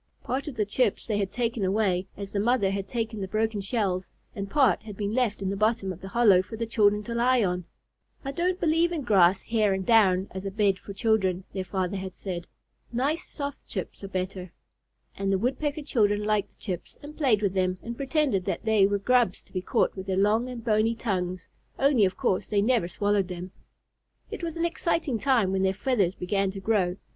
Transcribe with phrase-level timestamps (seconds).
[0.23, 3.61] Part of the chips they had taken away, as the mother had taken the broken
[3.61, 7.03] shells, and part had been left in the bottom of the hollow for the children
[7.03, 7.65] to lie on.
[8.25, 11.97] "I don't believe in grass, hair, and down, as a bed for children," their father
[11.97, 12.47] had said.
[12.91, 14.51] "Nice soft chips are far better."
[15.15, 18.87] And the Woodpecker children liked the chips, and played with them, and pretended that they
[18.87, 21.47] were grubs to be caught with their long and bony tongues;
[21.77, 23.51] only of course they never swallowed them.
[24.31, 26.95] It was an exciting time when their feathers began to grow.